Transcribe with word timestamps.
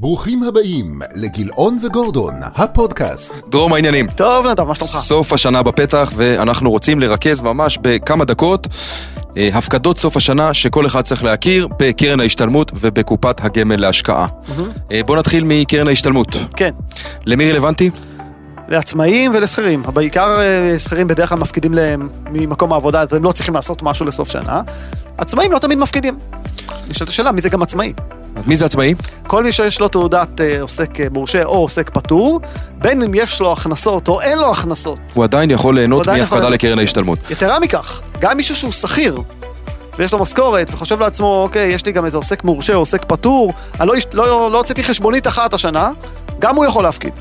ברוכים 0.00 0.42
הבאים 0.42 1.00
לגילאון 1.14 1.78
וגורדון, 1.82 2.34
הפודקאסט. 2.54 3.48
דרום 3.48 3.72
העניינים. 3.72 4.06
טוב 4.16 4.46
נדב, 4.46 4.64
מה 4.64 4.74
שלומך? 4.74 4.90
סוף 4.92 5.32
השנה 5.32 5.62
בפתח 5.62 6.12
ואנחנו 6.16 6.70
רוצים 6.70 7.00
לרכז 7.00 7.40
ממש 7.40 7.78
בכמה 7.82 8.24
דקות 8.24 8.66
אה, 9.36 9.50
הפקדות 9.52 9.98
סוף 9.98 10.16
השנה 10.16 10.54
שכל 10.54 10.86
אחד 10.86 11.00
צריך 11.00 11.24
להכיר 11.24 11.68
בקרן 11.78 12.20
ההשתלמות 12.20 12.72
ובקופת 12.74 13.44
הגמל 13.44 13.76
להשקעה. 13.76 14.26
אה, 14.92 15.00
בואו 15.06 15.18
נתחיל 15.18 15.44
מקרן 15.46 15.88
ההשתלמות. 15.88 16.36
כן, 16.56 16.70
למי 17.26 17.50
רלוונטי? 17.50 17.90
לעצמאים 18.68 19.30
ולשכירים. 19.34 19.82
בעיקר 19.82 20.40
אה, 20.40 20.78
שכירים 20.78 21.06
בדרך 21.06 21.28
כלל 21.28 21.38
מפקידים 21.38 21.74
להם 21.74 22.08
ממקום 22.30 22.72
העבודה, 22.72 23.02
אז 23.02 23.12
הם 23.12 23.24
לא 23.24 23.32
צריכים 23.32 23.54
לעשות 23.54 23.82
משהו 23.82 24.06
לסוף 24.06 24.30
שנה. 24.30 24.60
עצמאים 25.18 25.52
לא 25.52 25.58
תמיד 25.58 25.78
מפקידים. 25.78 26.18
נשאלת 26.88 27.10
השאלה, 27.10 27.32
מי 27.32 27.40
זה 27.40 27.48
גם 27.48 27.62
עצמאי? 27.62 27.92
מי 28.46 28.56
זה 28.56 28.66
עצמאי? 28.66 28.94
כל 29.26 29.44
מי 29.44 29.52
שיש 29.52 29.80
לו 29.80 29.88
תעודת 29.88 30.40
אה, 30.40 30.60
עוסק 30.62 31.00
אה, 31.00 31.06
מורשה 31.12 31.44
או 31.44 31.54
עוסק 31.58 31.90
פטור, 31.90 32.40
בין 32.78 33.02
אם 33.02 33.12
יש 33.14 33.40
לו 33.40 33.52
הכנסות 33.52 34.08
או 34.08 34.20
אין 34.20 34.38
לו 34.38 34.50
הכנסות. 34.50 34.98
הוא 35.14 35.24
עדיין 35.24 35.50
יכול 35.50 35.74
ליהנות 35.74 35.96
הוא 36.06 36.12
עדיין 36.12 36.22
יכול 36.22 36.38
מהפקדה 36.38 36.48
ליהנות. 36.48 36.64
לקרן 36.64 36.78
ההשתלמות. 36.78 37.18
יתרה 37.30 37.60
מכך, 37.60 38.00
גם 38.18 38.36
מישהו 38.36 38.56
שהוא 38.56 38.72
שכיר, 38.72 39.22
ויש 39.98 40.12
לו 40.12 40.18
משכורת, 40.18 40.70
וחושב 40.74 41.00
לעצמו, 41.00 41.42
אוקיי, 41.42 41.68
יש 41.68 41.86
לי 41.86 41.92
גם 41.92 42.04
איזה 42.04 42.16
עוסק 42.16 42.44
מורשה 42.44 42.74
או 42.74 42.78
עוסק 42.78 43.04
פטור, 43.04 43.52
אני 43.80 43.88
לא, 43.88 43.94
הש- 43.96 44.06
לא, 44.12 44.50
לא 44.52 44.58
הוצאתי 44.58 44.82
חשבונית 44.84 45.26
אחת 45.26 45.54
השנה, 45.54 45.90
גם 46.38 46.56
הוא 46.56 46.64
יכול 46.64 46.84
להפקיד. 46.84 47.12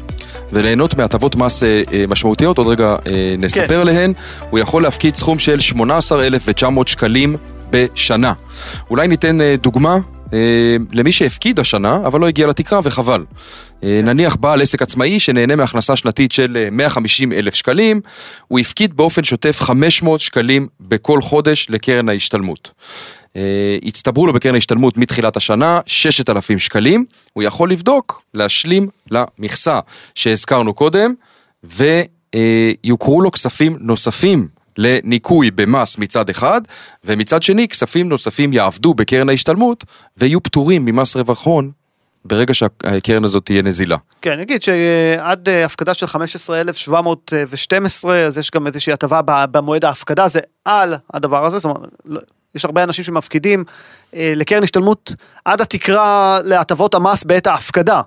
וליהנות 0.53 0.98
מהטבות 0.98 1.35
מס 1.35 1.63
אה, 1.63 1.81
אה, 1.93 2.03
משמעותיות, 2.07 2.57
עוד 2.57 2.67
רגע 2.67 2.95
אה, 3.07 3.35
נספר 3.39 3.67
כן. 3.67 3.76
עליהן, 3.79 4.13
הוא 4.49 4.59
יכול 4.59 4.84
להפקיד 4.84 5.15
סכום 5.15 5.39
של 5.39 5.59
18,900 5.59 6.87
שקלים 6.87 7.35
בשנה. 7.70 8.34
אולי 8.89 9.07
ניתן 9.07 9.41
אה, 9.41 9.55
דוגמה 9.62 9.98
למי 10.94 11.12
שהפקיד 11.12 11.59
השנה, 11.59 11.98
אבל 12.05 12.20
לא 12.20 12.27
הגיע 12.27 12.48
לתקרה 12.48 12.80
וחבל. 12.84 13.23
אה, 13.84 13.99
נניח 14.04 14.35
בעל 14.35 14.62
עסק 14.62 14.81
עצמאי 14.81 15.20
שנהנה 15.20 15.55
מהכנסה 15.55 15.95
שנתית 15.95 16.31
של 16.31 16.58
אה, 16.58 16.70
150 16.71 17.34
אלף 17.34 17.54
שקלים, 17.54 18.01
הוא 18.48 18.60
הפקיד 18.60 18.98
באופן 18.98 19.24
שוטף 19.24 19.62
500 19.62 20.20
שקלים 20.20 20.68
בכל 20.79 21.21
חודש 21.21 21.68
לקרן 21.70 22.10
ההשתלמות. 22.10 22.71
אה, 23.35 23.77
הצטברו 23.84 24.27
לו 24.27 24.34
בקרן 24.34 24.54
ההשתלמות 24.54 24.98
מתחילת 24.98 25.38
השנה 25.38 25.79
6,000 25.85 26.60
שקלים, 26.60 27.05
הוא 27.34 27.44
יכול 27.44 27.71
לבדוק, 27.71 28.21
להשלים 28.34 28.88
למכסה 29.12 29.79
שהזכרנו 30.16 30.73
קודם, 30.73 31.13
ויוכרו 31.63 33.21
לו 33.21 33.32
כספים 33.32 33.77
נוספים 33.79 34.48
לניכוי 34.77 35.51
במס 35.51 35.97
מצד 35.97 36.29
אחד, 36.29 36.61
ומצד 37.05 37.41
שני 37.41 37.67
כספים 37.67 38.09
נוספים 38.09 38.53
יעבדו 38.53 38.93
בקרן 38.93 39.29
ההשתלמות 39.29 39.83
ויהיו 40.17 40.43
פטורים 40.43 40.85
ממס 40.85 41.15
רווח 41.15 41.45
הון 41.45 41.71
ברגע 42.25 42.53
שהקרן 42.53 43.23
הזאת 43.23 43.45
תהיה 43.45 43.61
נזילה. 43.61 43.98
כן, 44.21 44.31
אני 44.31 44.41
אגיד 44.41 44.63
שעד 44.63 45.49
אה, 45.49 45.65
הפקדה 45.65 45.93
של 45.93 46.07
15,712, 46.07 48.25
אז 48.25 48.37
יש 48.37 48.51
גם 48.51 48.67
איזושהי 48.67 48.93
הטבה 48.93 49.21
במועד 49.25 49.85
ההפקדה, 49.85 50.27
זה 50.27 50.39
על 50.65 50.95
הדבר 51.13 51.45
הזה, 51.45 51.59
זאת 51.59 51.75
אומרת, 51.75 51.89
לא- 52.05 52.21
יש 52.55 52.65
הרבה 52.65 52.83
אנשים 52.83 53.03
שמפקידים 53.03 53.63
אה, 54.15 54.33
לקרן 54.35 54.63
השתלמות 54.63 55.13
עד 55.45 55.61
התקרה 55.61 56.39
להטבות 56.43 56.95
המס 56.95 57.23
בעת 57.23 57.48
ההפקדה. 57.48 58.01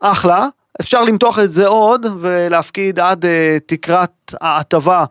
אחלה, 0.00 0.46
אפשר 0.80 1.04
למתוח 1.04 1.38
את 1.38 1.52
זה 1.52 1.66
עוד 1.66 2.06
ולהפקיד 2.20 3.00
עד 3.00 3.24
אה, 3.24 3.58
תקרת 3.66 4.34
ההטבה 4.40 5.04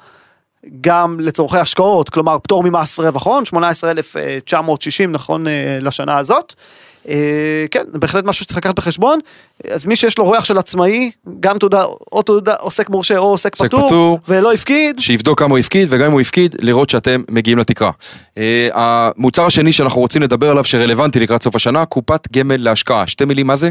גם 0.81 1.19
לצורכי 1.19 1.57
השקעות, 1.57 2.09
כלומר 2.09 2.37
פטור 2.39 2.63
ממס 2.63 2.99
רווח 2.99 3.25
הון, 3.25 3.45
18,960 3.45 5.11
נכון 5.11 5.47
אה, 5.47 5.77
לשנה 5.81 6.17
הזאת. 6.17 6.53
אה, 7.09 7.65
כן, 7.71 7.83
בהחלט 7.93 8.25
משהו 8.25 8.43
שצריך 8.43 8.57
לקחת 8.57 8.75
בחשבון. 8.75 9.19
אז 9.71 9.85
מי 9.85 9.95
שיש 9.95 10.17
לו 10.17 10.25
רווח 10.25 10.45
של 10.45 10.57
עצמאי, 10.57 11.11
גם 11.39 11.57
תעודה, 11.57 11.83
או 12.11 12.21
תעודה 12.21 12.53
עוסק 12.59 12.89
מורשה 12.89 13.17
או 13.17 13.23
עוסק 13.23 13.55
פטור, 13.55 13.87
פטור. 13.87 14.19
ולא 14.27 14.53
הפקיד, 14.53 14.99
שיבדוק 14.99 15.39
כמה 15.39 15.49
הוא 15.49 15.57
הפקיד, 15.57 15.87
וגם 15.91 16.05
אם 16.05 16.11
הוא 16.11 16.21
הפקיד, 16.21 16.55
לראות 16.59 16.89
שאתם 16.89 17.23
מגיעים 17.29 17.57
לתקרה. 17.57 17.91
אה, 18.37 18.69
המוצר 18.73 19.45
השני 19.45 19.71
שאנחנו 19.71 20.01
רוצים 20.01 20.21
לדבר 20.21 20.49
עליו, 20.49 20.63
שרלוונטי 20.63 21.19
לקראת 21.19 21.43
סוף 21.43 21.55
השנה, 21.55 21.85
קופת 21.85 22.27
גמל 22.31 22.57
להשקעה. 22.57 23.07
שתי 23.07 23.25
מילים, 23.25 23.47
מה 23.47 23.55
זה? 23.55 23.69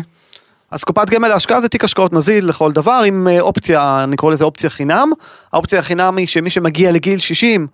אז 0.75 0.85
קופת 0.85 1.11
גמל 1.11 1.29
להשקעה 1.29 1.61
זה 1.61 1.69
תיק 1.69 1.85
השקעות 1.85 2.13
נזיל 2.13 2.49
לכל 2.49 2.73
דבר 2.73 3.03
עם 3.07 3.29
אה, 3.29 3.41
אופציה, 3.41 4.05
אני 4.05 4.17
קורא 4.17 4.33
לזה 4.33 4.45
אופציה 4.45 4.71
חינם. 4.71 5.13
האופציה 5.53 5.79
החינם 5.79 6.17
היא 6.17 6.27
שמי 6.27 6.51
שמגיע 6.51 6.93
לגיל 6.93 7.19
60 7.19 7.67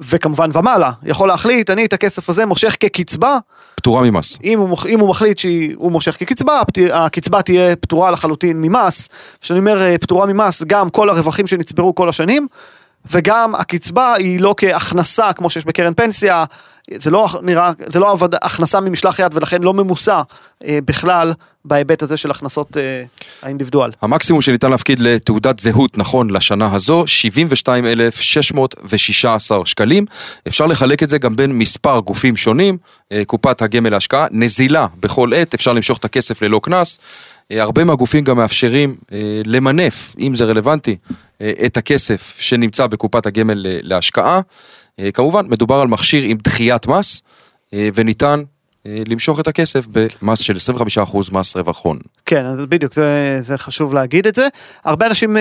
וכמובן 0.00 0.50
ומעלה 0.54 0.90
יכול 1.02 1.28
להחליט 1.28 1.70
אני 1.70 1.84
את 1.84 1.92
הכסף 1.92 2.28
הזה 2.28 2.46
מושך 2.46 2.76
כקצבה 2.80 3.38
פטורה 3.74 4.02
ממס. 4.02 4.38
אם 4.44 4.58
הוא, 4.58 4.78
אם 4.88 5.00
הוא 5.00 5.08
מחליט 5.08 5.38
שהוא 5.38 5.92
מושך 5.92 6.16
כקצבה, 6.18 6.62
הקצבה 6.92 7.42
תהיה 7.42 7.76
פטורה 7.76 8.10
לחלוטין 8.10 8.60
ממס. 8.60 9.08
כשאני 9.40 9.58
אומר 9.58 9.82
אה, 9.82 9.98
פטורה 9.98 10.26
ממס, 10.26 10.62
גם 10.62 10.90
כל 10.90 11.10
הרווחים 11.10 11.46
שנצברו 11.46 11.94
כל 11.94 12.08
השנים, 12.08 12.46
וגם 13.10 13.54
הקצבה 13.54 14.14
היא 14.14 14.40
לא 14.40 14.54
כהכנסה 14.56 15.32
כמו 15.32 15.50
שיש 15.50 15.64
בקרן 15.64 15.94
פנסיה, 15.94 16.44
זה 16.90 17.10
לא 17.10 17.28
נראה, 17.42 17.70
זה 17.92 17.98
לא 17.98 18.12
עבד, 18.12 18.34
הכנסה 18.34 18.80
ממשלח 18.80 19.18
יד 19.18 19.34
ולכן 19.34 19.62
לא 19.62 19.74
ממוסה 19.74 20.22
אה, 20.64 20.78
בכלל 20.84 21.32
בהיבט 21.64 22.02
הזה 22.02 22.16
של 22.16 22.30
הכנסות 22.30 22.76
אה, 22.76 23.04
האינדיבידואל. 23.42 23.90
המקסימום 24.02 24.42
שניתן 24.42 24.70
להפקיד 24.70 24.98
לתעודת 24.98 25.60
זהות 25.60 25.98
נכון 25.98 26.30
לשנה 26.30 26.74
הזו, 26.74 27.06
72,616 27.06 29.66
שקלים. 29.66 30.06
אפשר 30.48 30.66
לחלק 30.66 31.02
את 31.02 31.08
זה 31.08 31.18
גם 31.18 31.36
בין 31.36 31.52
מספר 31.52 31.98
גופים 31.98 32.36
שונים, 32.36 32.78
אה, 33.12 33.22
קופת 33.26 33.62
הגמל 33.62 33.90
להשקעה, 33.90 34.26
נזילה 34.30 34.86
בכל 35.00 35.34
עת, 35.34 35.54
אפשר 35.54 35.72
למשוך 35.72 35.98
את 35.98 36.04
הכסף 36.04 36.42
ללא 36.42 36.60
קנס. 36.62 36.98
אה, 37.52 37.62
הרבה 37.62 37.84
מהגופים 37.84 38.24
גם 38.24 38.36
מאפשרים 38.36 38.96
אה, 39.12 39.18
למנף, 39.46 40.14
אם 40.18 40.36
זה 40.36 40.44
רלוונטי, 40.44 40.96
אה, 41.40 41.52
את 41.66 41.76
הכסף 41.76 42.36
שנמצא 42.40 42.86
בקופת 42.86 43.26
הגמל 43.26 43.66
להשקעה. 43.82 44.40
אה, 45.00 45.12
כמובן, 45.12 45.46
מדובר 45.48 45.80
על 45.80 45.88
מכשיר 45.88 46.22
עם 46.22 46.36
דחיית 46.44 46.86
מס, 46.86 47.22
אה, 47.74 47.88
וניתן 47.94 48.42
אה, 48.86 49.02
למשוך 49.08 49.40
את 49.40 49.48
הכסף 49.48 49.86
במס 49.92 50.38
של 50.38 50.56
25% 50.56 51.32
מס 51.32 51.56
רווח 51.56 51.80
הון. 51.82 51.98
כן, 52.26 52.46
אז 52.46 52.58
בדיוק, 52.68 52.94
זה, 52.94 53.36
זה 53.40 53.58
חשוב 53.58 53.94
להגיד 53.94 54.26
את 54.26 54.34
זה. 54.34 54.48
הרבה 54.84 55.06
אנשים 55.06 55.36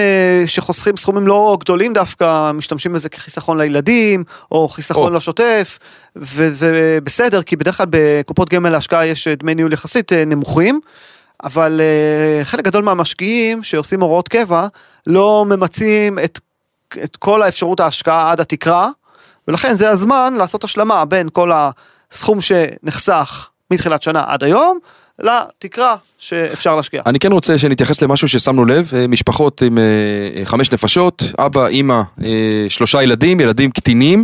שחוסכים 0.45 0.97
סכומים 0.97 1.27
לא 1.27 1.57
גדולים 1.59 1.93
דווקא, 1.93 2.51
משתמשים 2.51 2.93
בזה 2.93 3.09
כחיסכון 3.09 3.57
לילדים, 3.57 4.23
או 4.51 4.69
חיסכון 4.69 5.11
או. 5.11 5.17
לשוטף, 5.17 5.79
וזה 6.15 6.99
בסדר, 7.03 7.41
כי 7.41 7.55
בדרך 7.55 7.77
כלל 7.77 7.85
בקופות 7.89 8.49
גמל 8.49 8.69
להשקעה 8.69 9.05
יש 9.05 9.27
דמי 9.27 9.55
ניהול 9.55 9.73
יחסית 9.73 10.11
נמוכים, 10.13 10.79
אבל 11.43 11.81
חלק 12.43 12.65
גדול 12.65 12.83
מהמשקיעים 12.83 13.63
שעושים 13.63 14.01
הוראות 14.01 14.27
קבע, 14.27 14.67
לא 15.07 15.45
ממצים 15.47 16.19
את, 16.19 16.39
את 17.03 17.15
כל 17.15 17.41
האפשרות 17.41 17.79
ההשקעה 17.79 18.31
עד 18.31 18.39
התקרה, 18.39 18.89
ולכן 19.47 19.75
זה 19.75 19.89
הזמן 19.89 20.33
לעשות 20.37 20.63
השלמה 20.63 21.05
בין 21.05 21.29
כל 21.33 21.51
הסכום 22.11 22.41
שנחסך 22.41 23.49
מתחילת 23.71 24.03
שנה 24.03 24.23
עד 24.27 24.43
היום, 24.43 24.79
לתקרה 25.19 25.95
שאפשר 26.17 26.75
להשקיע. 26.75 27.01
אני 27.05 27.19
כן 27.19 27.31
רוצה 27.31 27.57
שנתייחס 27.57 28.01
למשהו 28.01 28.27
ששמנו 28.27 28.65
לב, 28.65 28.91
אה, 28.95 29.07
משפחות 29.07 29.61
עם 29.61 29.77
אה, 29.77 29.83
אה, 30.39 30.45
חמש 30.45 30.71
נפשות, 30.71 31.23
אבא, 31.39 31.67
אימא, 31.67 32.01
שלושה 32.69 33.03
ילדים, 33.03 33.39
ילדים 33.39 33.71
קטינים, 33.71 34.23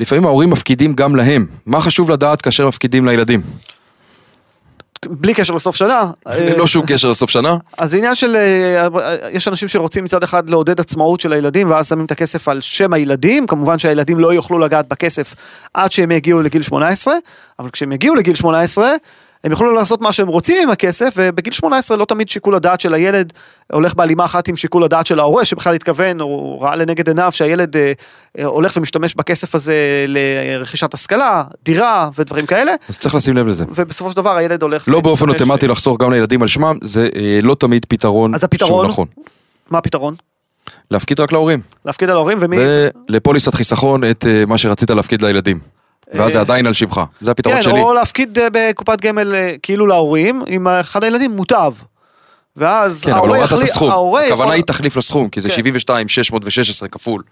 לפעמים 0.00 0.24
ההורים 0.24 0.50
מפקידים 0.50 0.94
גם 0.94 1.16
להם. 1.16 1.46
מה 1.66 1.80
חשוב 1.80 2.10
לדעת 2.10 2.42
כאשר 2.42 2.68
מפקידים 2.68 3.08
לילדים? 3.08 3.42
בלי 5.10 5.34
קשר 5.34 5.54
לסוף 5.54 5.76
שנה. 5.76 6.10
אה, 6.28 6.50
ללא 6.54 6.66
שום 6.66 6.86
קשר 6.86 7.08
לסוף 7.08 7.30
שנה. 7.30 7.56
אז 7.78 7.90
זה 7.90 7.96
עניין 7.96 8.14
של, 8.14 8.36
אה, 8.36 8.86
יש 9.32 9.48
אנשים 9.48 9.68
שרוצים 9.68 10.04
מצד 10.04 10.22
אחד 10.22 10.50
לעודד 10.50 10.80
עצמאות 10.80 11.20
של 11.20 11.32
הילדים 11.32 11.70
ואז 11.70 11.88
שמים 11.88 12.04
את 12.04 12.10
הכסף 12.10 12.48
על 12.48 12.60
שם 12.60 12.92
הילדים, 12.92 13.46
כמובן 13.46 13.78
שהילדים 13.78 14.18
לא 14.18 14.34
יוכלו 14.34 14.58
לגעת 14.58 14.88
בכסף 14.88 15.34
עד 15.74 15.92
שהם 15.92 16.10
יגיעו 16.10 16.42
לגיל 16.42 16.62
18, 16.62 17.14
אבל 17.58 17.70
כשהם 17.70 17.92
יגיעו 17.92 18.14
לגיל 18.14 18.34
18, 18.34 18.88
הם 19.44 19.50
יוכלו 19.50 19.72
לעשות 19.72 20.00
מה 20.00 20.12
שהם 20.12 20.28
רוצים 20.28 20.62
עם 20.62 20.70
הכסף, 20.70 21.14
ובגיל 21.16 21.52
18 21.52 21.96
לא 21.96 22.04
תמיד 22.04 22.28
שיקול 22.28 22.54
הדעת 22.54 22.80
של 22.80 22.94
הילד 22.94 23.32
הולך 23.72 23.94
בהלימה 23.94 24.24
אחת 24.24 24.48
עם 24.48 24.56
שיקול 24.56 24.84
הדעת 24.84 25.06
של 25.06 25.20
ההורה 25.20 25.44
שבכלל 25.44 25.74
התכוון, 25.74 26.20
הוא 26.20 26.62
ראה 26.62 26.76
לנגד 26.76 27.08
עיניו 27.08 27.32
שהילד 27.32 27.76
אה, 27.76 27.92
אה, 28.38 28.44
הולך 28.44 28.76
ומשתמש 28.76 29.14
בכסף 29.14 29.54
הזה 29.54 29.74
לרכישת 30.08 30.94
השכלה, 30.94 31.44
דירה 31.64 32.10
ודברים 32.18 32.46
כאלה, 32.46 32.72
אז 32.88 32.98
צריך 32.98 33.14
לשים 33.14 33.36
לב 33.36 33.46
לזה. 33.46 33.64
ובסופו 33.74 34.10
של 34.10 34.16
דבר 34.16 34.36
הילד 34.36 34.62
הולך... 34.62 34.84
לא 34.88 35.00
באופן 35.00 35.28
אוטומטי 35.28 35.66
לחסוך 35.66 36.00
גם 36.00 36.12
לילדים 36.12 36.42
על 36.42 36.48
שמם, 36.48 36.78
זה 36.82 37.08
אה, 37.16 37.38
לא 37.42 37.54
תמיד 37.54 37.86
פתרון 37.88 38.34
הפתרון? 38.34 38.68
שהוא 38.68 38.84
נכון. 38.84 39.06
מה 39.70 39.78
הפתרון? 39.78 40.14
להפקיד 40.90 41.20
רק 41.20 41.32
להורים, 41.32 41.60
להפקיד 41.84 42.10
על 42.10 42.16
ההורים 42.16 42.38
ומי... 42.40 42.56
ולפוליסת 43.08 43.54
חיסכון 43.54 44.10
את 44.10 44.26
אה, 44.28 44.44
מה 44.46 44.58
שרצית 44.58 44.90
להפקיד 44.90 45.22
לילדים. 45.22 45.58
ואז 46.14 46.32
זה 46.32 46.38
אה, 46.38 46.42
עדיין 46.42 46.66
על 46.66 46.72
שמך, 46.72 47.00
זה 47.20 47.30
הפתרון 47.30 47.56
כן, 47.56 47.62
שלי. 47.62 47.80
או 47.80 47.94
להפקיד 47.94 48.38
אה, 48.38 48.48
בקופת 48.52 49.00
גמל 49.00 49.34
אה, 49.34 49.52
כאילו 49.62 49.86
להורים, 49.86 50.42
עם 50.46 50.68
אחד 50.68 51.04
הילדים 51.04 51.30
מוטב. 51.30 51.72
ואז 52.56 53.04
כן, 53.04 53.12
ההורה 53.12 53.38
יחליט. 53.38 53.70
ההורה 53.80 54.24
יכול... 54.24 54.32
הכוונה 54.32 54.52
היא 54.54 54.64
תחליף 54.64 54.96
לסכום, 54.96 55.28
כי 55.28 55.40
זה 55.40 55.48
כן. 55.48 55.54
72, 55.54 56.08
616 56.08 56.88
כפול 56.88 57.22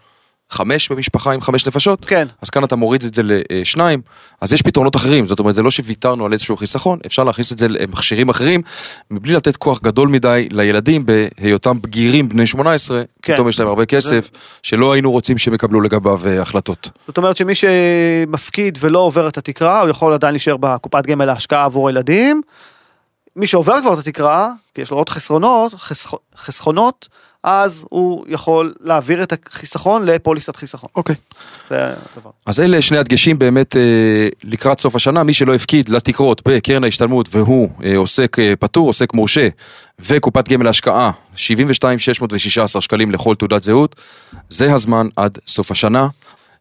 חמש 0.52 0.88
במשפחה 0.88 1.32
עם 1.32 1.40
חמש 1.40 1.66
נפשות, 1.66 2.04
כן. 2.04 2.26
אז 2.42 2.50
כאן 2.50 2.64
אתה 2.64 2.76
מוריד 2.76 3.02
את 3.02 3.14
זה 3.14 3.22
לשניים, 3.24 4.00
אז 4.40 4.52
יש 4.52 4.62
פתרונות 4.62 4.96
אחרים, 4.96 5.26
זאת 5.26 5.38
אומרת 5.38 5.54
זה 5.54 5.62
לא 5.62 5.70
שוויתרנו 5.70 6.26
על 6.26 6.32
איזשהו 6.32 6.56
חיסכון, 6.56 6.98
אפשר 7.06 7.24
להכניס 7.24 7.52
את 7.52 7.58
זה 7.58 7.68
למכשירים 7.68 8.28
אחרים, 8.28 8.62
מבלי 9.10 9.34
לתת 9.34 9.56
כוח 9.56 9.80
גדול 9.80 10.08
מדי 10.08 10.48
לילדים 10.50 11.06
בהיותם 11.06 11.82
בגירים 11.82 12.28
בני 12.28 12.46
18, 12.46 13.02
כן. 13.22 13.34
פתאום 13.34 13.48
יש 13.48 13.60
להם 13.60 13.68
הרבה 13.68 13.86
כסף, 13.86 14.30
שלא 14.62 14.92
היינו 14.92 15.10
רוצים 15.10 15.38
שהם 15.38 15.54
יקבלו 15.54 15.80
לגביו 15.80 16.26
אה, 16.26 16.42
החלטות. 16.42 16.90
זאת 17.06 17.18
אומרת 17.18 17.36
שמי 17.36 17.52
שמפקיד 17.54 18.78
ולא 18.80 18.98
עובר 18.98 19.28
את 19.28 19.38
התקרה, 19.38 19.80
הוא 19.80 19.88
יכול 19.90 20.12
עדיין 20.12 20.32
להישאר 20.34 20.56
בקופת 20.56 21.06
גמל 21.06 21.24
להשקעה 21.24 21.64
עבור 21.64 21.88
הילדים. 21.88 22.42
מי 23.36 23.46
שעובר 23.46 23.80
כבר 23.82 23.92
את 23.92 23.98
התקרה, 23.98 24.50
כי 24.74 24.82
יש 24.82 24.90
לו 24.90 24.96
עוד 24.96 25.08
חסרונות, 25.08 25.74
חסכ... 25.74 26.14
חסכונות, 26.36 27.08
אז 27.44 27.84
הוא 27.90 28.24
יכול 28.28 28.74
להעביר 28.80 29.22
את 29.22 29.46
החיסכון 29.46 30.06
לפוליסת 30.06 30.56
חיסכון. 30.56 30.88
אוקיי. 30.96 31.16
זה 31.70 31.86
הדבר. 31.86 32.30
אז 32.46 32.60
אלה 32.60 32.82
שני 32.82 32.98
הדגשים 32.98 33.38
באמת 33.38 33.76
אה, 33.76 34.28
לקראת 34.44 34.80
סוף 34.80 34.96
השנה, 34.96 35.22
מי 35.22 35.34
שלא 35.34 35.54
הפקיד 35.54 35.88
לתקרות 35.88 36.42
בקרן 36.48 36.84
ההשתלמות 36.84 37.28
והוא 37.36 37.68
אה, 37.84 37.96
עוסק 37.96 38.38
אה, 38.38 38.54
פטור, 38.58 38.86
עוסק 38.86 39.14
מורשה 39.14 39.48
וקופת 40.00 40.48
גמל 40.48 40.64
להשקעה, 40.64 41.10
72,616 41.36 42.82
שקלים 42.82 43.10
לכל 43.10 43.34
תעודת 43.34 43.62
זהות, 43.62 43.96
זה 44.48 44.74
הזמן 44.74 45.08
עד 45.16 45.38
סוף 45.46 45.70
השנה. 45.70 46.08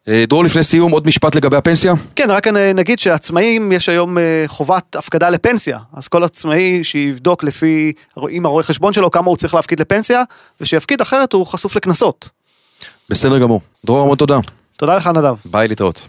אה, 0.08 0.24
דרור 0.28 0.44
לפני 0.44 0.62
סיום 0.62 0.92
עוד 0.92 1.06
משפט 1.06 1.34
לגבי 1.34 1.56
הפנסיה? 1.56 1.94
כן, 2.16 2.30
רק 2.30 2.46
נגיד 2.48 2.98
שעצמאים 2.98 3.72
יש 3.72 3.88
היום 3.88 4.18
אה, 4.18 4.44
חובת 4.46 4.96
הפקדה 4.96 5.30
לפנסיה, 5.30 5.78
אז 5.92 6.08
כל 6.08 6.24
עצמאי 6.24 6.84
שיבדוק 6.84 7.44
לפי, 7.44 7.92
עם 8.28 8.46
הרואה 8.46 8.62
חשבון 8.62 8.92
שלו 8.92 9.10
כמה 9.10 9.26
הוא 9.26 9.36
צריך 9.36 9.54
להפקיד 9.54 9.80
לפנסיה, 9.80 10.22
ושיפקיד 10.60 11.00
אחרת 11.00 11.32
הוא 11.32 11.46
חשוף 11.46 11.76
לקנסות. 11.76 12.28
בסדר 13.08 13.38
גמור. 13.38 13.60
דרור 13.84 14.00
המון 14.00 14.16
תודה. 14.16 14.38
תודה 14.76 14.96
לך 14.96 15.06
נדב. 15.06 15.34
ביי 15.44 15.68
להתראות. 15.68 16.08